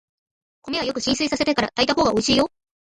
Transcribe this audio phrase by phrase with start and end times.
[0.63, 2.47] 米はよく浸水させてから炊いたほうがおいしいよ。